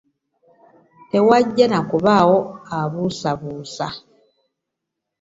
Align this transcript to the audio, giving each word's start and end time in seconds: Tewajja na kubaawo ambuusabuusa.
Tewajja 1.09 1.65
na 1.71 1.79
kubaawo 1.89 2.37
ambuusabuusa. 2.77 3.87